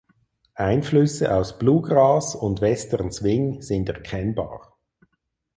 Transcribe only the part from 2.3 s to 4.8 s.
und Western Swing sind erkennbar.